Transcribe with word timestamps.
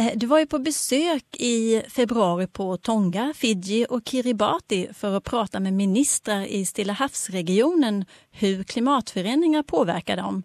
Eh, 0.00 0.12
du 0.16 0.26
var 0.26 0.38
ju 0.38 0.46
på 0.46 0.58
besök 0.58 1.24
i 1.32 1.82
februari 1.96 2.46
på 2.46 2.76
Tonga, 2.76 3.32
Fiji 3.36 3.86
och 3.90 4.02
Kiribati 4.04 4.88
för 4.94 5.16
att 5.16 5.24
prata 5.24 5.60
med 5.60 5.72
ministrar 5.72 6.42
i 6.42 6.64
Stilla 6.64 6.92
havsregionen 6.92 8.04
hur 8.40 8.62
klimatförändringar 8.62 9.62
påverkar 9.62 10.16
dem. 10.16 10.42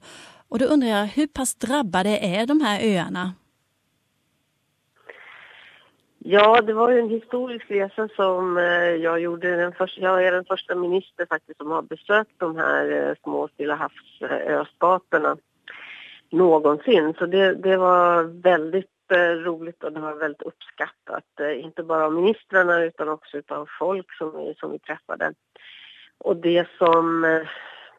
Och 0.49 0.59
då 0.59 0.65
undrar 0.65 0.89
jag, 0.89 1.05
hur 1.05 1.27
pass 1.27 1.55
drabbade 1.55 2.17
är 2.17 2.45
de 2.45 2.61
här 2.61 2.79
öarna? 2.83 3.33
Ja, 6.19 6.61
det 6.61 6.73
var 6.73 6.91
ju 6.91 6.99
en 6.99 7.09
historisk 7.09 7.71
resa 7.71 8.07
som 8.15 8.57
eh, 8.57 8.63
jag 9.07 9.19
gjorde. 9.19 9.55
Den 9.55 9.73
första, 9.73 10.01
jag 10.01 10.27
är 10.27 10.31
den 10.31 10.45
första 10.45 10.75
minister 10.75 11.25
faktiskt 11.25 11.57
som 11.57 11.71
har 11.71 11.81
besökt 11.81 12.31
de 12.37 12.55
här 12.55 12.91
eh, 12.91 13.15
små 13.23 13.47
Stilla 13.47 13.75
havsöstaterna 13.75 15.37
någonsin. 16.31 17.13
Så 17.17 17.25
det, 17.25 17.55
det 17.55 17.77
var 17.77 18.23
väldigt 18.23 18.94
jätteroligt 19.09 19.45
roligt 19.45 19.83
och 19.83 19.93
det 19.93 19.99
var 19.99 20.13
väldigt 20.13 20.41
uppskattat. 20.41 21.39
Eh, 21.39 21.65
inte 21.65 21.83
bara 21.83 22.05
av 22.05 22.13
ministrarna 22.13 22.83
utan 22.83 23.09
också 23.09 23.41
av 23.47 23.69
folk 23.79 24.13
som 24.17 24.37
vi, 24.37 24.55
som 24.57 24.71
vi 24.71 24.79
träffade. 24.79 25.33
Och 26.17 26.37
det 26.37 26.67
som 26.77 27.23
eh, 27.23 27.47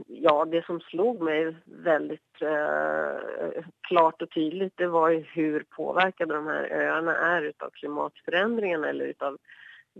ja, 0.06 0.44
det 0.44 0.66
som 0.66 0.80
slog 0.80 1.20
mig 1.20 1.56
väldigt 1.64 2.42
eh, 2.42 3.64
klart 3.88 4.22
och 4.22 4.30
tydligt 4.30 4.72
det 4.76 4.86
var 4.86 5.10
ju 5.10 5.20
hur 5.20 5.64
påverkade 5.70 6.34
de 6.34 6.46
här 6.46 6.68
öarna 6.70 7.16
är 7.16 7.42
utav 7.42 7.70
klimatförändringarna 7.70 8.88
eller 8.88 9.04
utav 9.04 9.38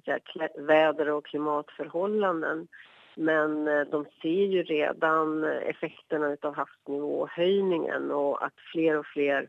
säga, 0.05 0.19
väder 0.55 1.09
och 1.09 1.27
klimatförhållanden. 1.27 2.69
Men 3.15 3.69
eh, 3.69 3.80
de 3.80 4.05
ser 4.23 4.47
ju 4.47 4.63
redan 4.63 5.45
effekterna 5.45 6.33
utav 6.33 6.55
havsnivåhöjningen 6.55 8.11
och 8.11 8.45
att 8.45 8.55
fler 8.73 8.99
och 8.99 9.07
fler 9.07 9.49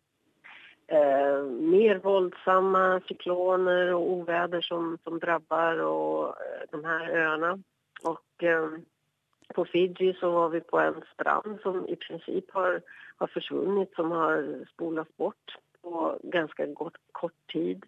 eh, 0.88 1.44
mer 1.44 2.00
våldsamma 2.00 3.02
cykloner 3.08 3.94
och 3.94 4.12
oväder 4.12 4.62
som, 4.62 4.98
som 5.04 5.20
drabbar 5.20 5.78
och, 5.78 6.28
eh, 6.28 6.62
de 6.72 6.86
här 6.86 7.10
öarna. 7.10 7.60
Och 8.04 8.44
eh, 8.44 8.70
på 9.56 9.66
Fiji 9.66 10.14
så 10.20 10.32
var 10.32 10.50
vi 10.50 10.62
på 10.62 10.80
en 10.80 11.02
strand 11.14 11.60
som 11.62 11.88
i 11.88 11.96
princip 11.96 12.52
har, 12.52 12.82
har 13.18 13.28
försvunnit, 13.28 13.96
som 13.96 14.12
har 14.12 14.66
spolats 14.74 15.18
bort 15.18 15.58
på 15.82 16.20
ganska 16.24 16.66
gott, 16.66 16.98
kort 17.12 17.52
tid. 17.54 17.86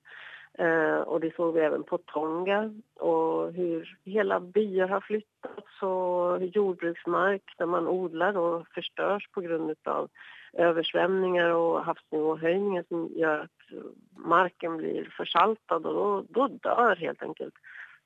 Eh, 0.60 1.00
och 1.00 1.20
det 1.20 1.36
såg 1.36 1.54
vi 1.54 1.60
även 1.60 1.84
på 1.84 1.98
Tonga 1.98 2.74
och 2.96 3.54
hur 3.54 3.98
hela 4.06 4.40
byar 4.40 4.88
har 4.88 5.02
flyttats 5.02 5.82
och 5.82 6.46
jordbruksmark 6.46 7.44
där 7.58 7.66
man 7.66 7.88
odlar 7.88 8.38
och 8.38 8.68
förstörs 8.68 9.30
på 9.32 9.42
grund 9.42 9.76
av 9.84 10.10
översvämningar 10.54 11.50
och 11.50 11.86
havsnivåhöjningar 11.86 12.86
som 12.88 13.10
gör 13.16 13.40
att 13.40 13.84
marken 14.12 14.78
blir 14.78 15.14
försaltad 15.18 15.86
och 15.86 15.94
då, 15.94 16.24
då 16.30 16.48
dör 16.48 16.96
helt 16.96 17.23
enkelt 17.23 17.54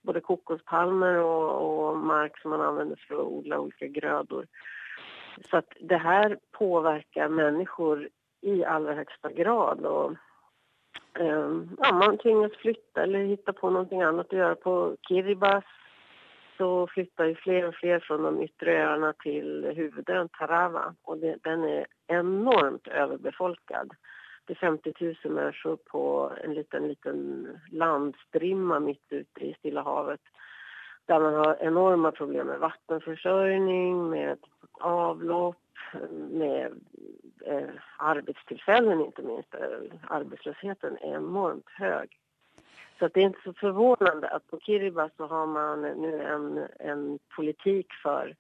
både 0.01 0.19
kokospalmer 0.19 1.17
och, 1.17 1.89
och 1.89 1.97
mark 1.97 2.37
som 2.37 2.51
man 2.51 2.61
använder 2.61 2.95
för 3.07 3.15
att 3.15 3.27
odla 3.27 3.59
olika 3.59 3.87
grödor. 3.87 4.47
Så 5.49 5.57
att 5.57 5.73
det 5.79 5.97
här 5.97 6.39
påverkar 6.51 7.29
människor 7.29 8.09
i 8.41 8.65
allra 8.65 8.93
högsta 8.93 9.31
grad. 9.31 9.85
Och, 9.85 10.13
Ehm, 11.19 11.77
ja, 11.81 11.93
man 11.93 12.17
tvingas 12.17 12.51
flytta 12.51 13.03
eller 13.03 13.19
hitta 13.19 13.53
på 13.53 13.69
någonting 13.69 14.01
annat 14.01 14.25
att 14.25 14.33
göra. 14.33 14.55
På 14.55 14.97
Kiribati 15.07 15.67
så 16.57 16.87
flyttar 16.87 17.25
ju 17.25 17.35
fler 17.35 17.67
och 17.67 17.75
fler 17.75 17.99
från 17.99 18.23
de 18.23 18.41
yttre 18.41 18.83
öarna 18.83 19.13
till 19.13 19.73
huvudön 19.75 20.29
Tarawa 20.29 20.95
och 21.03 21.17
det, 21.17 21.37
den 21.43 21.63
är 21.63 21.85
enormt 22.07 22.87
överbefolkad. 22.87 23.91
Det 24.45 24.53
är 24.53 24.57
50 24.57 24.93
000 24.99 25.33
människor 25.33 25.75
på 25.75 26.31
en 26.43 26.53
liten, 26.53 26.87
liten 26.87 27.47
landstrimma 27.71 28.79
mitt 28.79 29.05
ute 29.09 29.45
i 29.45 29.53
Stilla 29.53 29.81
havet. 29.81 30.21
Där 31.05 31.19
man 31.19 31.33
har 31.33 31.57
enorma 31.59 32.11
problem 32.11 32.47
med 32.47 32.59
vattenförsörjning, 32.59 34.09
med 34.09 34.37
avlopp, 34.79 35.62
med 36.31 36.71
eh, 37.45 37.69
arbetstillfällen 37.97 39.01
inte 39.01 39.21
minst. 39.21 39.53
Eh, 39.53 39.97
arbetslösheten 40.07 40.97
är 40.97 41.15
enormt 41.15 41.69
hög. 41.69 42.19
Så 42.99 43.07
det 43.07 43.19
är 43.19 43.25
inte 43.25 43.39
så 43.43 43.53
förvånande 43.53 44.29
att 44.29 44.47
på 44.47 44.59
Kiribati 44.59 45.13
så 45.17 45.27
har 45.27 45.47
man 45.47 45.81
nu 45.81 46.21
en, 46.21 46.67
en 46.79 47.19
politik 47.35 47.93
för 48.03 48.35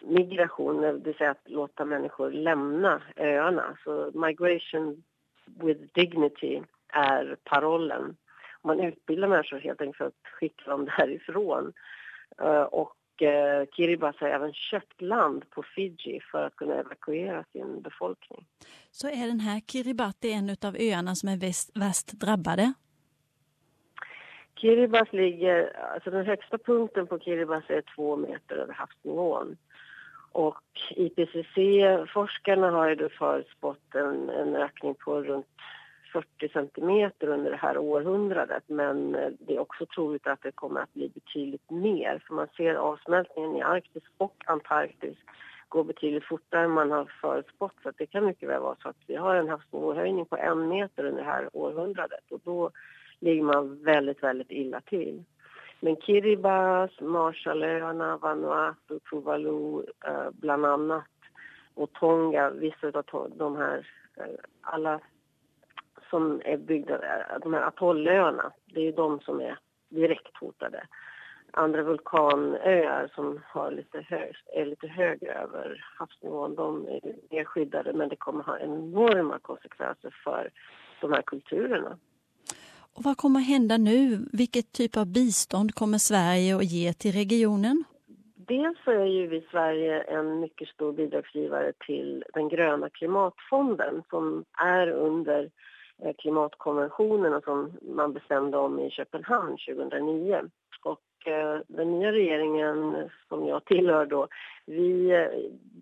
migration, 0.00 0.80
det 0.80 0.92
vill 0.92 1.14
säga 1.14 1.30
att 1.30 1.50
låta 1.50 1.84
människor 1.84 2.30
lämna 2.30 3.02
öarna. 3.16 3.76
Så 3.84 4.10
migration 4.14 5.02
with 5.44 5.80
dignity 5.94 6.62
är 6.88 7.36
parollen. 7.44 8.16
Man 8.62 8.80
utbildar 8.80 9.28
människor 9.28 9.58
helt 9.58 9.80
enkelt 9.80 9.96
för 9.96 10.06
att 10.06 10.26
skicka 10.40 10.70
dem 10.70 10.84
därifrån. 10.98 11.72
Eh, 12.38 12.62
och 12.62 12.97
eh, 13.22 13.66
Kiribati 13.76 14.24
har 14.24 14.28
även 14.28 14.52
köpt 14.52 15.02
land 15.02 15.50
på 15.50 15.62
Fiji 15.62 16.20
för 16.30 16.46
att 16.46 16.56
kunna 16.56 16.74
evakuera 16.74 17.44
sin 17.52 17.82
befolkning. 17.82 18.46
Så 18.90 19.08
är 19.08 19.26
den 19.26 19.40
här 19.40 19.60
Kiribati 19.60 20.32
en 20.32 20.56
av 20.62 20.76
öarna 20.78 21.14
som 21.14 21.28
är 21.28 21.36
väst, 21.36 21.70
värst 21.74 22.12
drabbade? 22.12 22.72
Kiribati 24.60 25.16
ligger, 25.16 25.76
alltså 25.94 26.10
den 26.10 26.26
högsta 26.26 26.58
punkten 26.58 27.06
på 27.06 27.18
Kiribati 27.18 27.72
är 27.72 27.82
två 27.96 28.16
meter 28.16 28.56
över 28.56 28.72
havsnivån. 28.72 29.56
Och 30.32 30.62
IPCC-forskarna 30.90 32.70
har 32.70 32.88
ju 32.88 32.94
då 32.94 33.08
förutspått 33.08 33.94
en, 33.94 34.30
en 34.30 34.56
ökning 34.56 34.94
på 34.94 35.22
runt 35.22 35.46
40 36.12 36.48
centimeter 36.48 37.28
under 37.28 37.50
det 37.50 37.56
här 37.56 37.78
århundradet 37.78 38.62
men 38.66 39.14
eh, 39.14 39.30
det 39.38 39.56
är 39.56 39.60
också 39.60 39.86
troligt 39.86 40.26
att 40.26 40.42
det 40.42 40.52
kommer 40.52 40.80
att 40.80 40.94
bli 40.94 41.08
betydligt 41.08 41.70
mer 41.70 42.22
för 42.26 42.34
man 42.34 42.48
ser 42.56 42.74
avsmältningen 42.74 43.56
i 43.56 43.62
Arktis 43.62 44.02
och 44.16 44.44
Antarktis 44.46 45.16
gå 45.68 45.84
betydligt 45.84 46.24
fortare 46.24 46.64
än 46.64 46.70
man 46.70 46.90
har 46.90 47.12
förutspått 47.20 47.74
så 47.82 47.92
det 47.98 48.06
kan 48.06 48.26
mycket 48.26 48.48
väl 48.48 48.60
vara 48.60 48.76
så 48.82 48.88
att 48.88 49.02
vi 49.06 49.16
har 49.16 49.34
en 49.34 49.48
havsnivåhöjning 49.48 50.26
på 50.26 50.36
en 50.36 50.68
meter 50.68 51.04
under 51.04 51.22
det 51.22 51.30
här 51.30 51.48
århundradet 51.52 52.30
och 52.30 52.40
då 52.44 52.70
ligger 53.20 53.42
man 53.42 53.82
väldigt, 53.82 54.22
väldigt 54.22 54.50
illa 54.50 54.80
till. 54.80 55.24
Men 55.80 55.96
Kiribati, 55.96 57.04
Marshallöarna, 57.04 58.16
Vanuatu, 58.16 58.98
Tuvalu 59.10 59.82
eh, 60.06 60.30
bland 60.32 60.66
annat 60.66 61.04
och 61.74 61.92
Tonga, 61.92 62.50
vissa 62.50 63.02
av 63.12 63.32
de 63.36 63.56
här, 63.56 63.86
eh, 64.16 64.24
alla 64.60 65.00
som 66.10 66.42
är 66.44 66.56
byggda, 66.56 66.98
de 67.42 67.54
här 67.54 67.62
atollöarna, 67.62 68.52
det 68.66 68.80
är 68.80 68.84
ju 68.84 68.92
de 68.92 69.20
som 69.20 69.40
är 69.40 69.58
direkt 69.88 70.36
hotade. 70.36 70.86
Andra 71.50 71.82
vulkanöar 71.82 73.10
som 73.14 73.40
har 73.44 73.70
lite 73.70 74.00
hög, 74.00 74.34
är 74.46 74.66
lite 74.66 74.86
högre 74.86 75.32
över 75.32 75.84
havsnivån, 75.98 76.54
de 76.54 76.86
är 76.88 77.00
mer 77.30 77.44
skyddade 77.44 77.92
men 77.92 78.08
det 78.08 78.16
kommer 78.16 78.44
ha 78.44 78.58
enorma 78.58 79.38
konsekvenser 79.38 80.14
för 80.24 80.50
de 81.00 81.12
här 81.12 81.22
kulturerna. 81.22 81.98
Och 82.98 83.04
vad 83.04 83.16
kommer 83.16 83.40
hända 83.40 83.76
nu? 83.76 84.28
Vilket 84.32 84.72
typ 84.72 84.96
av 84.96 85.06
bistånd 85.06 85.74
kommer 85.74 85.98
Sverige 85.98 86.56
att 86.56 86.64
ge 86.64 86.92
till 86.92 87.12
regionen? 87.12 87.84
Dels 88.34 88.78
är 88.86 89.04
ju 89.04 89.26
vi 89.26 89.36
i 89.36 89.46
Sverige 89.50 90.00
en 90.00 90.40
mycket 90.40 90.68
stor 90.68 90.92
bidragsgivare 90.92 91.72
till 91.86 92.24
den 92.34 92.48
gröna 92.48 92.90
klimatfonden 92.90 94.02
som 94.10 94.44
är 94.52 94.88
under 94.88 95.50
Eh, 96.02 96.12
klimatkonventionerna 96.18 97.40
som 97.40 97.72
man 97.82 98.12
bestämde 98.12 98.58
om 98.58 98.78
i 98.78 98.90
Köpenhamn 98.90 99.56
2009. 99.68 100.42
Och 100.82 101.28
eh, 101.28 101.60
den 101.68 101.90
nya 101.90 102.12
regeringen 102.12 103.10
som 103.28 103.46
jag 103.46 103.64
tillhör 103.64 104.06
då, 104.06 104.28
vi 104.66 105.10
eh, 105.10 105.28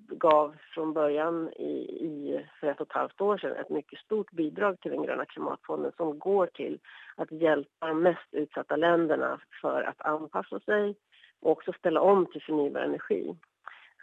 gav 0.09 0.57
från 0.75 0.93
början 0.93 1.49
i, 1.49 1.73
i, 2.01 2.47
för 2.61 2.67
ett 2.67 2.81
och 2.81 2.87
ett 2.87 2.93
halvt 2.93 3.21
år 3.21 3.39
sedan 3.39 3.57
ett 3.57 3.71
mycket 3.71 3.99
stort 3.99 4.31
bidrag 4.31 4.81
till 4.81 4.91
den 4.91 5.03
gröna 5.03 5.25
klimatfonden 5.25 5.93
som 5.97 6.19
går 6.19 6.47
till 6.47 6.79
att 7.17 7.33
hjälpa 7.33 7.87
de 7.87 8.03
mest 8.03 8.29
utsatta 8.33 8.77
länderna 8.77 9.41
för 9.63 9.83
att 9.83 10.01
anpassa 10.01 10.61
sig 10.61 10.95
och 11.41 11.51
också 11.51 11.73
ställa 11.73 12.01
om 12.01 12.27
till 12.27 12.43
förnybar 12.43 12.81
energi. 12.81 13.37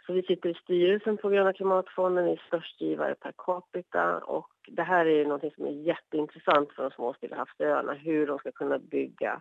Så 0.06 0.12
vi 0.12 0.22
sitter 0.22 0.48
i 0.48 0.54
styrelsen 0.54 1.16
på 1.16 1.28
Gröna 1.28 1.52
klimatfonden, 1.52 2.24
vi 2.24 2.32
är 2.32 2.42
störst 2.46 2.80
givare 2.80 3.14
per 3.14 3.32
capita 3.38 4.18
och 4.18 4.50
det 4.66 4.82
här 4.82 5.06
är 5.06 5.10
ju 5.10 5.24
någonting 5.24 5.50
som 5.56 5.66
är 5.66 5.70
jätteintressant 5.70 6.72
för 6.72 6.82
de 6.82 6.90
små 6.90 7.14
Stillahavsöarna, 7.14 7.92
hur 7.92 8.26
de 8.26 8.38
ska 8.38 8.52
kunna 8.52 8.78
bygga 8.78 9.40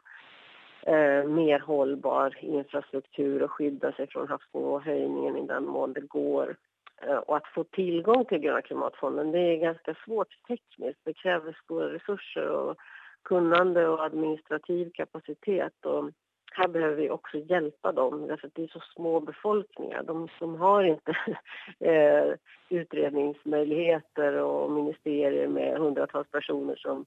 eh, 0.82 1.24
mer 1.24 1.60
hållbar 1.60 2.38
infrastruktur 2.40 3.44
och 3.44 3.52
skydda 3.52 3.92
sig 3.92 4.08
från 4.08 4.28
havsnivåhöjningen 4.28 5.38
i 5.38 5.48
den 5.48 5.66
mån 5.66 5.94
det 5.94 6.02
går. 6.02 6.56
Eh, 7.02 7.18
och 7.18 7.38
att 7.38 7.48
få 7.48 7.64
tillgång 7.64 8.26
till 8.26 8.38
Gröna 8.38 8.62
klimatfonden 8.62 9.32
det 9.32 9.40
är 9.40 9.58
ganska 9.58 9.96
svårt 10.06 10.36
tekniskt. 10.48 11.00
Det 11.04 11.14
kräver 11.14 11.58
stora 11.64 11.94
resurser 11.94 12.48
och 12.48 12.78
kunnande 13.24 13.88
och 13.88 14.04
administrativ 14.04 14.92
kapacitet. 14.94 15.86
Och 15.86 16.12
här 16.54 16.68
behöver 16.68 16.96
vi 16.96 17.10
också 17.10 17.38
hjälpa 17.38 17.92
dem, 17.92 18.28
därför 18.28 18.48
att 18.48 18.56
det 18.56 18.64
är 18.64 18.68
så 18.68 18.84
små 18.96 19.20
befolkningar. 19.20 20.04
De, 20.04 20.28
de 20.40 20.56
har 20.56 20.84
inte 20.84 21.18
eh, 21.80 22.34
utredningsmöjligheter 22.70 24.34
och 24.34 24.72
ministerier 24.72 25.48
med 25.48 25.78
hundratals 25.78 26.32
personer 26.32 26.76
som 26.76 27.06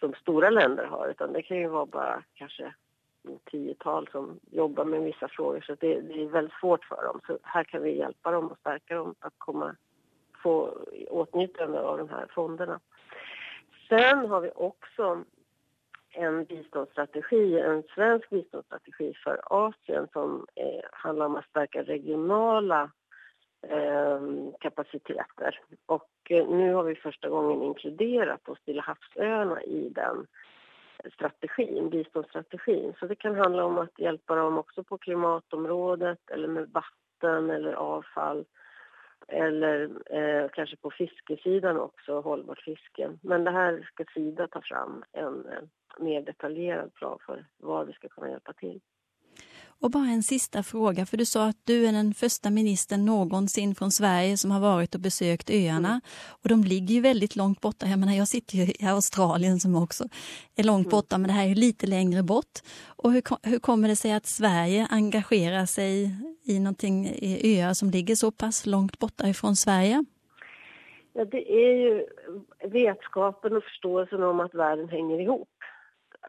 som 0.00 0.14
stora 0.14 0.50
länder 0.50 0.84
har 0.84 1.08
utan 1.08 1.32
det 1.32 1.42
kan 1.42 1.56
ju 1.56 1.68
vara 1.68 1.86
bara 1.86 2.22
kanske 2.34 2.74
tiotal 3.50 4.08
som 4.12 4.40
jobbar 4.50 4.84
med 4.84 5.02
vissa 5.02 5.28
frågor 5.28 5.60
så 5.60 5.74
det, 5.80 6.00
det, 6.00 6.22
är 6.22 6.28
väldigt 6.28 6.58
svårt 6.60 6.84
för 6.84 7.02
dem. 7.02 7.20
Så 7.26 7.38
här 7.42 7.64
kan 7.64 7.82
vi 7.82 7.98
hjälpa 7.98 8.30
dem 8.30 8.48
och 8.48 8.58
stärka 8.58 8.94
dem 8.94 9.14
att 9.18 9.34
komma, 9.38 9.76
få 10.42 10.78
åtnjutande 11.08 11.80
av 11.80 11.98
de 11.98 12.08
här 12.08 12.26
fonderna. 12.34 12.80
Sen 13.88 14.26
har 14.26 14.40
vi 14.40 14.50
också 14.54 15.24
en 16.18 16.44
biståndsstrategi, 16.44 17.60
en 17.60 17.82
svensk 17.94 18.30
biståndsstrategi 18.30 19.14
för 19.24 19.40
Asien 19.44 20.08
som 20.12 20.46
eh, 20.54 20.84
handlar 20.92 21.26
om 21.26 21.36
att 21.36 21.48
stärka 21.48 21.82
regionala 21.82 22.90
eh, 23.62 24.20
kapaciteter. 24.60 25.60
Och 25.86 26.10
eh, 26.30 26.48
nu 26.48 26.74
har 26.74 26.82
vi 26.82 26.94
första 26.94 27.28
gången 27.28 27.62
inkluderat 27.62 28.40
de 28.44 28.56
Stilla 28.56 28.82
havsöarna 28.82 29.62
i 29.62 29.88
den 29.88 30.26
strategin, 31.14 31.90
biståndsstrategin. 31.90 32.94
Så 33.00 33.06
det 33.06 33.16
kan 33.16 33.34
handla 33.34 33.64
om 33.64 33.78
att 33.78 33.98
hjälpa 33.98 34.34
dem 34.34 34.58
också 34.58 34.84
på 34.84 34.98
klimatområdet 34.98 36.30
eller 36.30 36.48
med 36.48 36.68
vatten 36.68 37.50
eller 37.50 37.72
avfall 37.72 38.44
eller 39.28 39.90
eh, 40.10 40.48
kanske 40.48 40.76
på 40.76 40.90
fiskesidan 40.90 41.76
också, 41.80 42.20
hållbart 42.20 42.60
fiske. 42.60 43.10
Men 43.22 43.44
det 43.44 43.50
här 43.50 43.88
ska 43.92 44.04
Sida 44.14 44.48
ta 44.48 44.60
fram 44.62 45.04
en 45.12 45.46
eh, 45.46 45.62
mer 45.98 46.22
detaljerad 46.22 46.94
plan 46.94 47.18
för 47.26 47.44
vad 47.56 47.86
vi 47.86 47.92
ska 47.92 48.08
kunna 48.08 48.30
hjälpa 48.30 48.52
till. 48.52 48.80
Och 49.80 49.90
bara 49.90 50.06
en 50.06 50.22
sista 50.22 50.62
fråga, 50.62 51.06
för 51.06 51.16
du 51.16 51.24
sa 51.24 51.46
att 51.48 51.56
du 51.64 51.86
är 51.86 51.92
den 51.92 52.14
första 52.14 52.50
ministern 52.50 53.04
någonsin 53.04 53.74
från 53.74 53.90
Sverige 53.90 54.36
som 54.36 54.50
har 54.50 54.60
varit 54.60 54.94
och 54.94 55.00
besökt 55.00 55.50
öarna. 55.50 55.88
Mm. 55.88 56.00
Och 56.42 56.48
de 56.48 56.64
ligger 56.64 56.94
ju 56.94 57.00
väldigt 57.00 57.36
långt 57.36 57.60
borta. 57.60 57.86
Jag 57.86 57.98
menar, 57.98 58.12
jag 58.12 58.28
sitter 58.28 58.56
ju 58.56 58.62
i 58.62 58.86
Australien 58.86 59.60
som 59.60 59.76
också 59.76 60.04
är 60.56 60.64
långt 60.64 60.86
mm. 60.86 60.90
borta, 60.90 61.18
men 61.18 61.28
det 61.28 61.34
här 61.34 61.48
är 61.48 61.54
lite 61.54 61.86
längre 61.86 62.22
bort. 62.22 62.58
Och 62.86 63.12
hur, 63.12 63.22
hur 63.42 63.58
kommer 63.58 63.88
det 63.88 63.96
sig 63.96 64.12
att 64.12 64.26
Sverige 64.26 64.86
engagerar 64.90 65.66
sig 65.66 66.10
i 66.44 66.58
någonting 66.58 67.06
i 67.06 67.60
öar 67.60 67.74
som 67.74 67.90
ligger 67.90 68.14
så 68.14 68.30
pass 68.30 68.66
långt 68.66 68.98
borta 68.98 69.28
ifrån 69.28 69.56
Sverige? 69.56 70.04
Ja, 71.12 71.24
det 71.24 71.52
är 71.52 71.76
ju 71.76 72.06
vetskapen 72.70 73.56
och 73.56 73.64
förståelsen 73.64 74.22
om 74.22 74.40
att 74.40 74.54
världen 74.54 74.88
hänger 74.88 75.20
ihop 75.20 75.48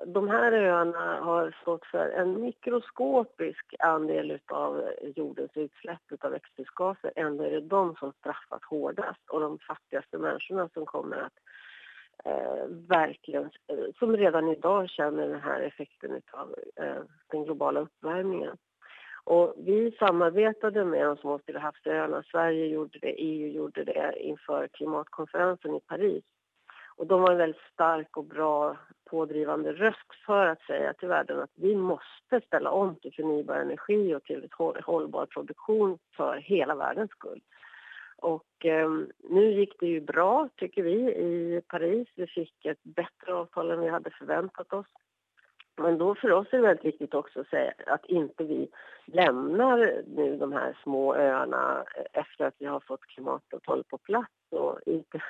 de 0.05 0.27
här 0.27 0.51
öarna 0.51 1.19
har 1.21 1.55
stått 1.61 1.85
för 1.85 2.09
en 2.09 2.41
mikroskopisk 2.41 3.75
andel 3.79 4.39
av 4.47 4.91
jordens 5.15 5.51
utsläpp 5.57 6.01
av 6.19 6.31
växthusgaser. 6.31 7.11
Ändå 7.15 7.43
är 7.43 7.51
det 7.51 7.61
de 7.61 7.95
som 7.95 8.11
straffas 8.11 8.63
hårdast 8.63 9.29
och 9.29 9.39
de 9.39 9.59
fattigaste 9.59 10.17
människorna 10.17 10.69
som 10.73 10.85
kommer 10.85 11.17
att 11.17 11.33
eh, 12.25 12.65
verkligen, 12.69 13.43
eh, 13.43 13.85
som 13.99 14.17
redan 14.17 14.47
idag 14.47 14.89
känner 14.89 15.27
den 15.27 15.41
här 15.41 15.61
effekten 15.61 16.21
av 16.31 16.55
eh, 16.75 17.01
den 17.31 17.43
globala 17.43 17.79
uppvärmningen. 17.79 18.57
Och 19.23 19.53
vi 19.57 19.91
samarbetade 19.91 20.85
med 20.85 21.05
de 21.05 21.17
små 21.17 21.39
Stilla 21.39 21.59
havsöarna. 21.59 22.23
Sverige 22.23 22.65
gjorde 22.65 22.99
det, 22.99 23.11
EU 23.11 23.47
gjorde 23.47 23.83
det 23.83 24.13
inför 24.19 24.67
klimatkonferensen 24.67 25.75
i 25.75 25.79
Paris. 25.79 26.23
Och 26.95 27.07
de 27.07 27.21
var 27.21 27.31
en 27.31 27.37
väldigt 27.37 27.61
stark 27.73 28.17
och 28.17 28.25
bra 28.25 28.77
pådrivande 29.09 29.73
röst 29.73 30.13
för 30.25 30.47
att 30.47 30.61
säga 30.61 30.93
till 30.93 31.07
världen 31.07 31.39
att 31.39 31.51
vi 31.55 31.75
måste 31.75 32.41
ställa 32.47 32.71
om 32.71 32.95
till 32.95 33.13
förnybar 33.13 33.55
energi 33.55 34.15
och 34.15 34.23
till 34.23 34.43
ett 34.43 34.83
hållbar 34.83 35.25
produktion 35.25 35.97
för 36.17 36.37
hela 36.37 36.75
världens 36.75 37.11
skull. 37.11 37.41
Och 38.17 38.65
eh, 38.65 38.89
nu 39.29 39.51
gick 39.51 39.79
det 39.79 39.87
ju 39.87 40.01
bra, 40.01 40.49
tycker 40.55 40.83
vi, 40.83 40.95
i 41.15 41.61
Paris. 41.67 42.07
Vi 42.15 42.27
fick 42.27 42.65
ett 42.65 42.83
bättre 42.83 43.33
avtal 43.33 43.71
än 43.71 43.79
vi 43.79 43.89
hade 43.89 44.09
förväntat 44.09 44.73
oss. 44.73 44.87
Men 45.77 45.97
då 45.97 46.15
för 46.15 46.31
oss 46.31 46.47
är 46.51 46.57
det 46.57 46.63
väldigt 46.63 46.85
viktigt 46.85 47.13
också 47.13 47.41
att 47.41 47.47
säga 47.47 47.73
att 47.87 48.05
inte 48.05 48.43
vi 48.43 48.69
lämnar 49.05 50.03
nu 50.07 50.37
de 50.37 50.51
här 50.53 50.77
små 50.83 51.15
öarna 51.15 51.85
eh, 51.95 52.21
efter 52.21 52.45
att 52.45 52.55
vi 52.57 52.65
har 52.65 52.79
fått 52.79 53.05
klimatavtalet 53.05 53.87
på 53.87 53.97
plats 53.97 54.33
och 54.51 54.79
inte 54.85 55.21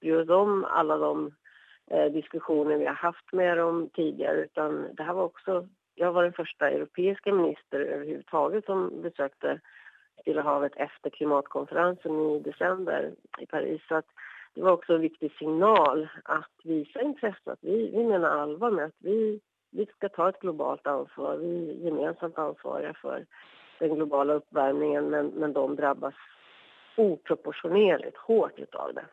bryr 0.00 0.16
oss 0.16 0.28
om 0.28 0.64
alla 0.64 0.96
de 0.96 1.32
eh, 1.90 2.12
diskussioner 2.12 2.76
vi 2.76 2.86
har 2.86 2.94
haft 2.94 3.32
med 3.32 3.58
dem 3.58 3.90
tidigare 3.94 4.36
utan 4.36 4.88
det 4.94 5.02
här 5.02 5.12
var 5.12 5.24
också, 5.24 5.68
jag 5.94 6.12
var 6.12 6.22
den 6.22 6.32
första 6.32 6.70
europeiska 6.70 7.32
minister 7.32 7.80
överhuvudtaget 7.80 8.64
som 8.64 9.02
besökte 9.02 9.60
Stilla 10.20 10.42
havet 10.42 10.72
efter 10.76 11.10
klimatkonferensen 11.10 12.20
i 12.20 12.40
december 12.40 13.12
i 13.38 13.46
Paris. 13.46 13.82
Så 13.88 13.94
att 13.94 14.06
det 14.54 14.62
var 14.62 14.72
också 14.72 14.94
en 14.94 15.00
viktig 15.00 15.32
signal 15.32 16.08
att 16.24 16.52
visa 16.64 17.02
intresse, 17.02 17.52
att 17.52 17.58
vi, 17.62 17.90
vi 17.90 18.04
menar 18.04 18.28
allvar 18.28 18.70
med 18.70 18.84
att 18.84 18.98
vi 18.98 19.40
vi 19.70 19.86
ska 19.86 20.08
ta 20.08 20.28
ett 20.28 20.40
globalt 20.40 20.86
ansvar. 20.86 21.36
Vi 21.36 21.70
är 21.70 21.84
gemensamt 21.84 22.38
ansvariga 22.38 22.94
för 22.94 23.26
den 23.78 23.94
globala 23.94 24.32
uppvärmningen 24.32 25.10
men, 25.10 25.26
men 25.26 25.52
de 25.52 25.76
drabbas 25.76 26.14
oproportionerligt 26.96 28.16
hårt 28.16 28.74
av 28.74 28.94
det. 28.94 29.04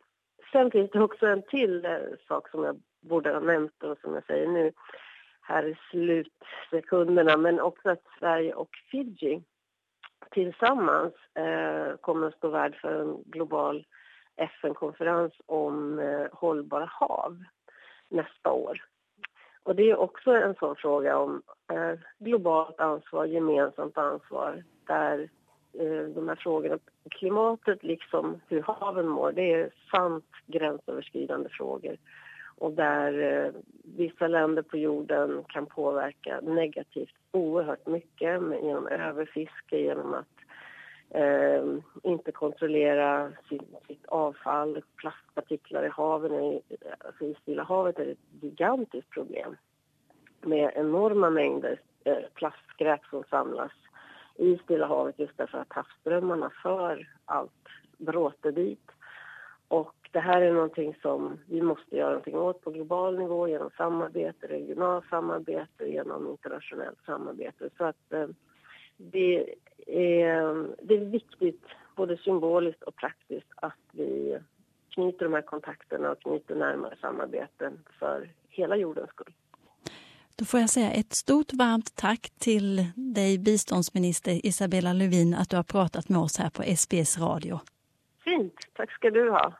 Sen 0.55 0.71
finns 0.71 0.91
det 0.91 1.03
också 1.03 1.25
en 1.27 1.41
till 1.41 1.85
eh, 1.85 1.99
sak 2.27 2.49
som 2.49 2.63
jag 2.63 2.81
borde 3.01 3.31
ha 3.31 3.39
nämnt 3.39 3.83
och 3.83 3.97
som 4.01 4.13
jag 4.13 4.25
säger 4.25 4.47
nu 4.47 4.71
här 5.41 5.65
i 5.65 5.77
slutsekunderna 5.91 7.37
men 7.37 7.59
också 7.59 7.89
att 7.89 8.03
Sverige 8.19 8.53
och 8.53 8.69
Fiji 8.91 9.43
tillsammans 10.31 11.13
eh, 11.33 11.95
kommer 11.95 12.27
att 12.27 12.37
stå 12.37 12.49
värd 12.49 12.75
för 12.75 13.01
en 13.01 13.23
global 13.25 13.85
FN-konferens 14.35 15.33
om 15.45 15.99
eh, 15.99 16.27
hållbara 16.31 16.89
hav 16.91 17.43
nästa 18.09 18.51
år. 18.51 18.83
Och 19.63 19.75
det 19.75 19.91
är 19.91 19.95
också 19.95 20.31
en 20.31 20.55
sån 20.55 20.75
fråga 20.75 21.17
om 21.17 21.41
eh, 21.73 21.99
globalt 22.19 22.79
ansvar, 22.79 23.25
gemensamt 23.25 23.97
ansvar 23.97 24.63
där 24.87 25.29
Eh, 25.79 26.07
de 26.15 26.27
här 26.27 26.35
frågorna, 26.35 26.79
klimatet 27.11 27.83
liksom 27.83 28.41
hur 28.47 28.61
haven 28.61 29.07
mår, 29.07 29.31
det 29.31 29.53
är 29.53 29.69
sant 29.91 30.25
gränsöverskridande 30.45 31.49
frågor. 31.49 31.97
Och 32.57 32.71
där 32.71 33.19
eh, 33.21 33.51
vissa 33.97 34.27
länder 34.27 34.61
på 34.61 34.77
jorden 34.77 35.43
kan 35.47 35.65
påverka 35.65 36.41
negativt 36.41 37.15
oerhört 37.31 37.87
mycket 37.87 38.41
med, 38.41 38.63
genom 38.63 38.87
överfiske, 38.87 39.79
genom 39.79 40.13
att 40.13 40.35
eh, 41.09 41.63
inte 42.03 42.31
kontrollera 42.31 43.31
sitt, 43.49 43.61
sitt 43.87 44.05
avfall, 44.05 44.81
plastpartiklar 44.95 45.85
i 45.85 45.89
haven, 45.89 46.61
alltså 46.99 47.25
i 47.25 47.35
Stilla 47.41 47.63
havet 47.63 47.99
är 47.99 48.11
ett 48.11 48.41
gigantiskt 48.41 49.09
problem 49.09 49.57
med 50.41 50.71
enorma 50.75 51.29
mängder 51.29 51.79
eh, 52.03 52.17
plastskräp 52.33 53.05
som 53.09 53.23
samlas 53.29 53.71
i 54.35 54.57
Stilla 54.57 54.87
havet 54.87 55.19
just 55.19 55.37
därför 55.37 55.57
att 55.57 55.73
havsströmmarna 55.73 56.51
för 56.63 57.09
allt 57.25 57.67
bråte 57.97 58.51
dit. 58.51 58.91
Och 59.67 60.09
det 60.11 60.19
här 60.19 60.41
är 60.41 60.53
någonting 60.53 60.95
som 61.01 61.39
vi 61.49 61.61
måste 61.61 61.95
göra 61.95 62.09
någonting 62.09 62.35
åt 62.35 62.61
på 62.61 62.71
global 62.71 63.19
nivå 63.19 63.47
genom 63.47 63.69
samarbete, 63.77 64.47
regionalt 64.47 65.05
samarbete, 65.09 65.85
genom 65.85 66.27
internationellt 66.27 66.99
samarbete. 67.05 67.69
Så 67.77 67.85
att 67.85 68.13
eh, 68.13 68.27
det 68.97 69.55
är, 69.87 70.67
det 70.81 70.93
är 70.93 71.05
viktigt, 71.05 71.63
både 71.95 72.17
symboliskt 72.17 72.83
och 72.83 72.95
praktiskt, 72.95 73.47
att 73.55 73.79
vi 73.91 74.39
knyter 74.89 75.25
de 75.25 75.33
här 75.33 75.41
kontakterna 75.41 76.11
och 76.11 76.21
knyter 76.21 76.55
närmare 76.55 76.95
samarbeten 77.01 77.79
för 77.99 78.29
hela 78.49 78.75
jordens 78.75 79.09
skull. 79.09 79.33
Då 80.37 80.45
får 80.45 80.59
jag 80.59 80.69
säga 80.69 80.91
ett 80.91 81.13
stort 81.13 81.53
varmt 81.53 81.95
tack 81.95 82.31
till 82.39 82.85
dig 82.95 83.37
biståndsminister 83.39 84.45
Isabella 84.45 84.93
Lövin 84.93 85.33
att 85.33 85.49
du 85.49 85.55
har 85.55 85.63
pratat 85.63 86.09
med 86.09 86.19
oss 86.19 86.37
här 86.37 86.49
på 86.49 86.63
SBS 86.77 87.17
radio. 87.17 87.59
Fint, 88.23 88.53
tack 88.73 88.91
ska 88.91 89.09
du 89.09 89.29
ha. 89.29 89.53